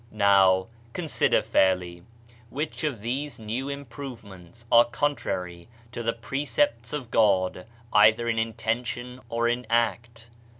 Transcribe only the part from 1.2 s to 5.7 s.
fairly, which of these new im provements are contrary